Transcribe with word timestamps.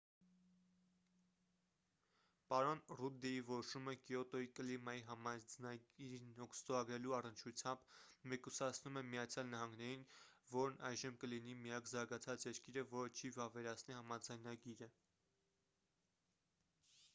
պարոն 2.51 2.79
ռուդդի 2.99 3.33
որոշումը 3.49 3.93
կիոտոյի 4.09 4.47
կլիմայի 4.59 5.03
համաձայնագիրն 5.09 6.31
ստորագրելու 6.47 7.13
առնչությամբ 7.19 7.85
մեկուսացնում 8.33 8.97
է 9.01 9.03
միացյալ 9.11 9.47
նահանգներին 9.51 10.05
որն 10.57 10.81
այժմ 10.91 11.19
կլինի 11.25 11.57
միակ 11.65 11.91
զարգացած 11.93 12.47
երկիրը 12.51 12.85
որը 12.95 13.11
չի 13.19 13.31
վավերացնի 13.37 13.99
համաձայնագիրը 14.01 14.89